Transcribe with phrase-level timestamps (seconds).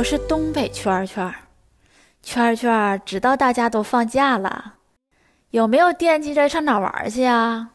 [0.00, 1.30] 我是东北圈圈，
[2.22, 4.76] 圈圈知道大家都放假了，
[5.50, 7.72] 有没有惦记着上哪玩去啊？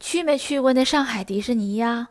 [0.00, 2.08] 去没去过那上海迪士尼呀？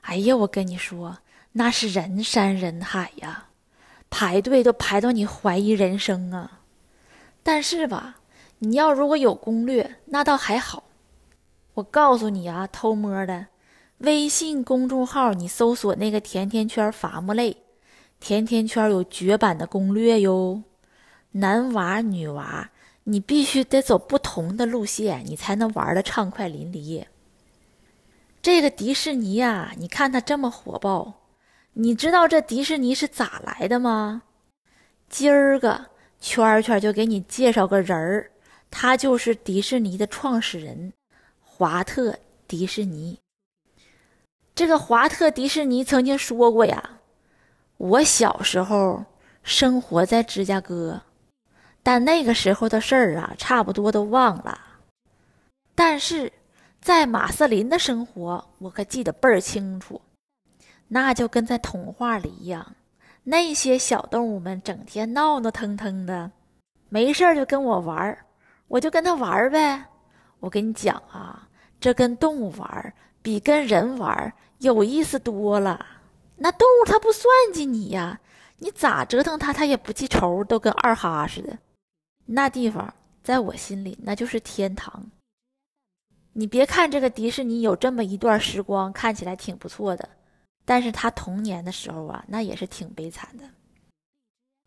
[0.00, 1.18] 哎呀，我跟你说，
[1.52, 3.44] 那是人山人海呀，
[4.10, 6.58] 排队都排到你怀疑人生啊。
[7.44, 8.16] 但是吧，
[8.58, 10.82] 你要如果有攻略，那倒还好。
[11.74, 13.46] 我告诉你啊，偷摸的，
[13.98, 17.58] 微信公众号你搜索那个甜甜圈伐木累。
[18.24, 20.62] 甜甜圈有绝版的攻略哟，
[21.32, 22.70] 男娃女娃，
[23.02, 27.04] 你必须得走不同的路线，你才能玩的畅快淋漓。
[28.40, 31.12] 这个迪士尼呀，你看它这么火爆，
[31.74, 34.22] 你知道这迪士尼是咋来的吗？
[35.10, 35.84] 今儿个
[36.18, 38.30] 圈圈就给你介绍个人儿，
[38.70, 40.94] 他就是迪士尼的创始人
[41.42, 43.18] 华特迪士尼。
[44.54, 47.00] 这个华特迪士尼曾经说过呀。
[47.84, 49.04] 我小时候
[49.42, 51.02] 生活在芝加哥，
[51.82, 54.58] 但那个时候的事儿啊，差不多都忘了。
[55.74, 56.32] 但是
[56.80, 60.00] 在马瑟林的生活，我可记得倍儿清楚，
[60.88, 62.74] 那就跟在童话里一样，
[63.22, 66.30] 那些小动物们整天闹闹腾腾的，
[66.88, 68.24] 没事就跟我玩儿，
[68.66, 69.84] 我就跟他玩儿呗。
[70.40, 71.46] 我跟你讲啊，
[71.78, 75.84] 这跟动物玩比跟人玩有意思多了。
[76.36, 78.20] 那动物它不算计你呀，
[78.58, 81.58] 你咋折腾它，它也不记仇，都跟二哈似的。
[82.26, 85.10] 那地方在我心里那就是天堂。
[86.32, 90.08] 你别看这个迪士尼有这么一段时光，看起来挺不错的，
[90.64, 93.44] 但是他童年的时候啊，那也是挺悲惨的。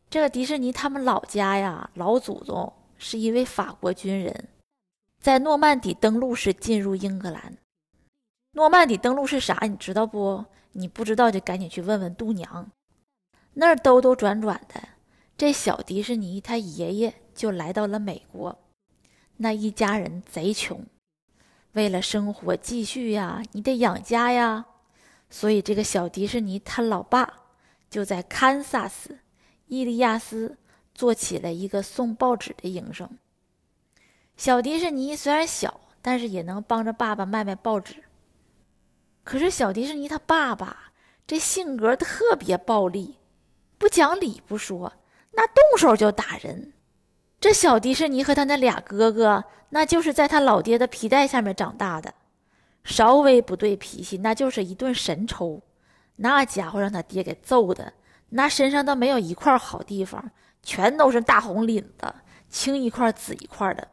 [0.09, 4.47] 这个迪士尼他们老家呀，老祖宗是一位法国军人，
[5.22, 7.57] 在诺曼底登陆时进入英格兰。
[8.53, 9.59] 诺曼底登陆是啥？
[9.63, 10.45] 你知道不？
[10.79, 12.69] 你不知道就赶紧去问问度娘，
[13.53, 14.89] 那儿兜兜转转的，
[15.35, 18.59] 这小迪士尼他爷爷就来到了美国。
[19.37, 20.85] 那一家人贼穷，
[21.71, 24.66] 为了生活继续呀，你得养家呀，
[25.31, 27.41] 所以这个小迪士尼他老爸
[27.89, 29.17] 就在堪萨斯、
[29.66, 30.57] 伊利亚斯
[30.93, 33.09] 做起了一个送报纸的营生。
[34.35, 38.03] 小迪士尼虽然小，但是也能帮着爸爸卖卖报纸。
[39.27, 40.93] 可是小迪士尼他爸爸
[41.27, 43.17] 这性格特别暴力，
[43.77, 44.93] 不讲理不说，
[45.31, 46.71] 那动手就打人。
[47.37, 52.13] 这小迪士尼和他那俩哥哥，那就是在他老爹的皮带下面长大的，
[52.85, 55.61] 稍微不对脾气，那就是一顿神抽。
[56.16, 57.91] 那家伙让他爹给揍的，
[58.29, 60.31] 那身上都没有一块好地方，
[60.63, 62.16] 全都是大红领子，
[62.47, 63.89] 青一块紫一块的。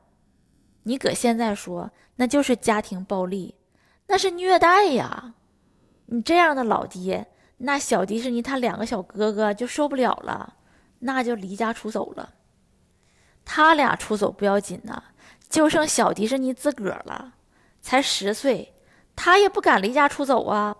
[0.84, 3.56] 你搁现在说，那就是家庭暴力。
[4.06, 5.34] 那是虐待呀！
[6.06, 7.26] 你这样的老爹，
[7.58, 10.56] 那小迪士尼他两个小哥哥就受不了了，
[10.98, 12.34] 那就离家出走了。
[13.44, 15.02] 他俩出走不要紧呐，
[15.48, 17.34] 就剩小迪士尼自个儿了，
[17.80, 18.74] 才十岁，
[19.16, 20.76] 他也不敢离家出走啊。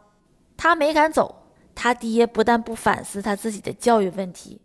[0.57, 4.61] 他没敢走，他爹不但不反思他自己的教育问题，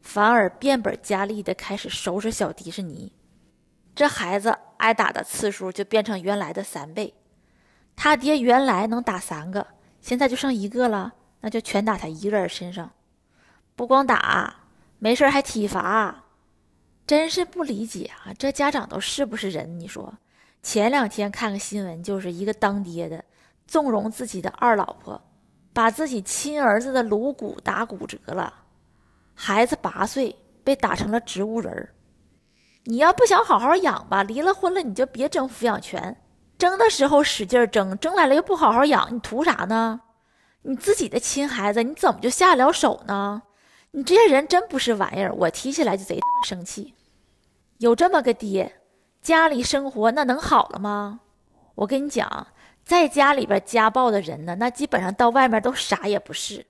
[0.00, 3.12] 反而变本加厉的开始收拾小迪士尼。
[3.94, 7.14] 这孩子挨打的次数就变成原来的三倍。
[8.02, 9.66] 他爹原来能打三个，
[10.00, 11.12] 现在就剩一个了，
[11.42, 12.90] 那就全打他一个人身上。
[13.76, 14.54] 不光打，
[14.98, 16.24] 没事还体罚，
[17.06, 18.32] 真是不理解啊！
[18.38, 19.78] 这家长都是不是人？
[19.78, 20.14] 你说，
[20.62, 23.22] 前两天看个新闻，就是一个当爹的
[23.66, 25.20] 纵容自己的二老婆，
[25.74, 28.50] 把自己亲儿子的颅骨打骨折了，
[29.34, 31.94] 孩子八岁被打成了植物人儿。
[32.84, 36.16] 你要不想好好养吧，离了婚了你就别争抚养权。
[36.60, 40.02] 争的时候使劲争，争来了又不好好养，你图啥呢？
[40.62, 43.42] 你自己的亲孩子，你怎么就下得了手呢？
[43.92, 46.94] 你这些人真不是玩意儿，我提起来就贼生气。
[47.78, 48.82] 有这么个爹，
[49.22, 51.20] 家里生活那能好了吗？
[51.76, 52.48] 我跟你讲，
[52.84, 56.66] 在家里边家暴的人呢，那基本上到外面都啥也不是，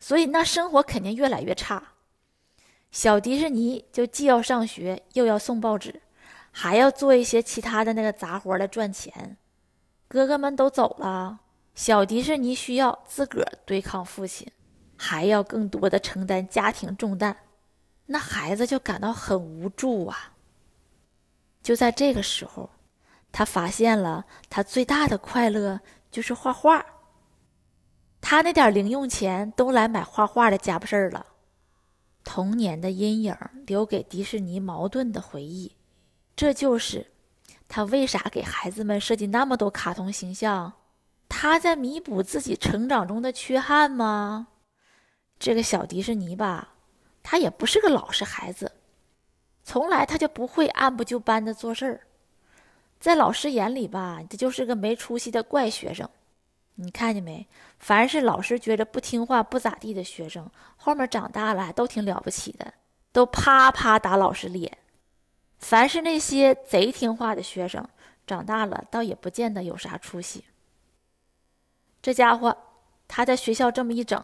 [0.00, 1.82] 所以那生活肯定越来越差。
[2.90, 6.00] 小迪士尼就既要上学，又要送报纸。
[6.56, 9.36] 还要做一些其他的那个杂活来赚钱，
[10.06, 11.40] 哥哥们都走了，
[11.74, 14.46] 小迪士尼需要自个儿对抗父亲，
[14.96, 17.36] 还要更多的承担家庭重担，
[18.06, 20.32] 那孩子就感到很无助啊。
[21.60, 22.70] 就在这个时候，
[23.32, 25.80] 他发现了他最大的快乐
[26.12, 26.86] 就是画画。
[28.20, 31.26] 他那点零用钱都来买画画的家伙事儿了。
[32.22, 33.36] 童年的阴影
[33.66, 35.73] 留给迪士尼矛盾的回忆，
[36.36, 37.06] 这就是
[37.68, 40.72] 他为啥给孩子们设计那么多卡通形象？
[41.28, 44.48] 他在弥补自己成长中的缺憾吗？
[45.38, 46.74] 这个小迪士尼吧，
[47.22, 48.70] 他也不是个老实孩子，
[49.64, 52.00] 从来他就不会按部就班的做事儿，
[53.00, 56.08] 在老师眼里吧，这就是个没出息的怪学生。
[56.76, 57.46] 你看见没？
[57.78, 62.74] 凡是老师觉得不听话、不咋地的学生，后面长大了都挺了不起的，
[63.12, 64.70] 都啪啪打老师脸；
[65.58, 67.88] 凡是那些贼听话的学生，
[68.26, 70.44] 长大了倒也不见得有啥出息。
[72.02, 72.56] 这家伙，
[73.08, 74.22] 他在学校这么一整，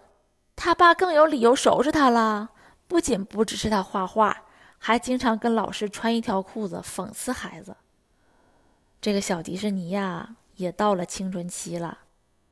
[0.54, 2.50] 他爸更有理由收拾他了。
[2.86, 4.42] 不仅不支持他画画，
[4.76, 7.76] 还经常跟老师穿一条裤子，讽刺孩子。
[9.00, 12.00] 这个小迪士尼呀，也到了青春期了。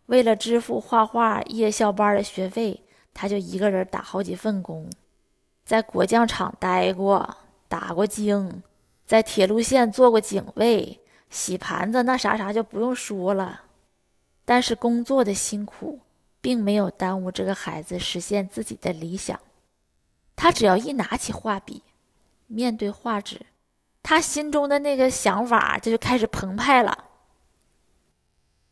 [0.06, 4.88] 为了支付画画夜校班的学费，他就一个人打好几份工，
[5.66, 7.36] 在果酱厂待过，
[7.68, 8.62] 打过精，
[9.08, 11.00] 在铁路线做过警卫，
[11.30, 13.62] 洗盘子那啥啥就不用说了。
[14.44, 16.00] 但是工作的辛苦
[16.42, 19.40] 并没有耽误这个孩子实现自己的理想。
[20.36, 21.82] 他只要一拿起画笔，
[22.48, 23.46] 面对画纸，
[24.02, 27.06] 他心中的那个想法这就开始澎湃了。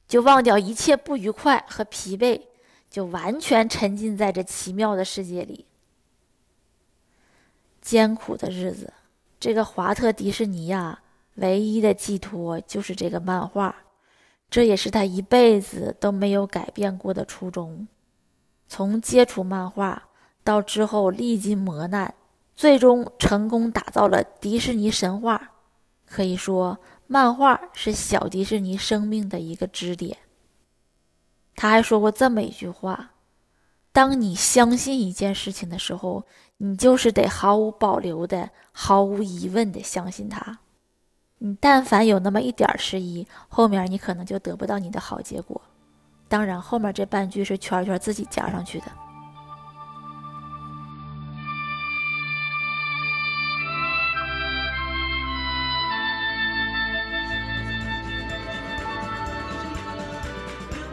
[0.06, 2.42] 就忘掉一切不愉快和疲惫，
[2.90, 5.64] 就完全沉浸在这奇妙的世界里。
[7.80, 8.92] 艰苦的日子，
[9.38, 11.00] 这个华特迪士尼呀，
[11.34, 13.74] 唯一的寄托就是这个漫画，
[14.48, 17.86] 这也是他一辈子都没有改变过的初衷。
[18.68, 20.08] 从接触漫画
[20.42, 22.14] 到之后历经磨难，
[22.54, 25.52] 最终成功打造了迪士尼神话，
[26.06, 26.78] 可以说。
[27.08, 30.18] 漫画是小迪士尼生命的一个支点。
[31.54, 33.12] 他还说过这么一句话
[33.96, 36.26] ：“当你相信一件事情的时候，
[36.58, 40.58] 你就是得毫无保留的、毫无疑问的相信它。
[41.38, 45.62] 你但凡有那么一点迟疑，后面你可能就得不到你的好结果。
[46.28, 48.86] 当然，后面这半句是圈圈自己加上去的。”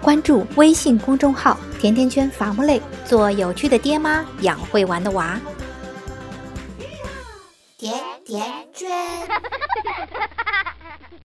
[0.01, 5.37] 关注微信公众号“甜甜圈伐木累”，做有趣的爹妈，养会玩的娃。
[7.77, 7.93] 甜
[8.23, 8.41] 甜
[8.73, 8.89] 圈。